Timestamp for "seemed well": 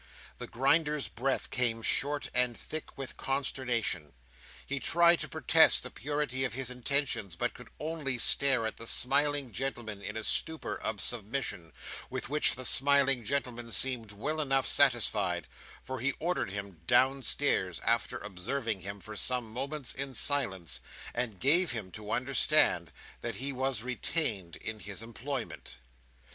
13.71-14.41